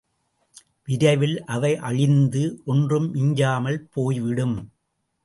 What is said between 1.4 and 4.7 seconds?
அவை அழிந்து, ஒன்றும் மிஞ்சாமல் போய்விடும்!